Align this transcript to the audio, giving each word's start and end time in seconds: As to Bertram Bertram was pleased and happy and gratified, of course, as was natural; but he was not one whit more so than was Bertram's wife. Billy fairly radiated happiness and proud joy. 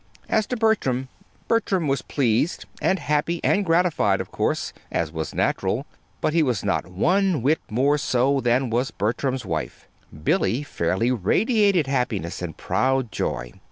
As 0.27 0.47
to 0.47 0.57
Bertram 0.57 1.09
Bertram 1.47 1.87
was 1.87 2.01
pleased 2.01 2.65
and 2.81 2.97
happy 2.97 3.39
and 3.43 3.63
gratified, 3.63 4.19
of 4.19 4.31
course, 4.31 4.73
as 4.91 5.11
was 5.11 5.35
natural; 5.35 5.85
but 6.21 6.33
he 6.33 6.41
was 6.41 6.63
not 6.65 6.87
one 6.87 7.43
whit 7.43 7.59
more 7.69 7.99
so 7.99 8.39
than 8.41 8.71
was 8.71 8.89
Bertram's 8.89 9.45
wife. 9.45 9.87
Billy 10.23 10.63
fairly 10.63 11.11
radiated 11.11 11.85
happiness 11.85 12.41
and 12.41 12.57
proud 12.57 13.11
joy. 13.11 13.53